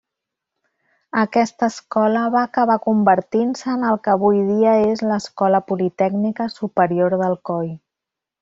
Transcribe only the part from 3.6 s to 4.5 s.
en el que avui